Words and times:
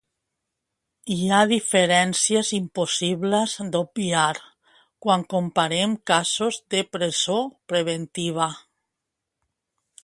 Hi 1.15 1.17
ha 1.31 1.41
diferències 1.51 2.49
impossibles 2.59 3.53
d'obviar 3.75 4.33
quan 5.07 5.27
comparem 5.35 5.95
casos 6.13 6.61
de 6.75 6.85
presó 6.97 7.41
preventiva. 7.73 8.49